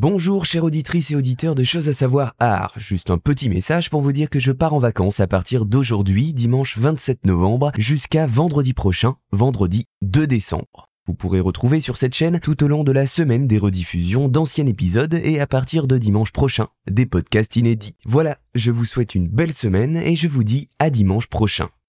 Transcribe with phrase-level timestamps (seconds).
[0.00, 2.72] Bonjour chères auditrices et auditeurs de Choses à savoir art.
[2.76, 6.32] Juste un petit message pour vous dire que je pars en vacances à partir d'aujourd'hui,
[6.32, 10.88] dimanche 27 novembre, jusqu'à vendredi prochain, vendredi 2 décembre.
[11.08, 14.68] Vous pourrez retrouver sur cette chaîne tout au long de la semaine des rediffusions d'anciens
[14.68, 17.96] épisodes et à partir de dimanche prochain, des podcasts inédits.
[18.04, 21.70] Voilà, je vous souhaite une belle semaine et je vous dis à dimanche prochain.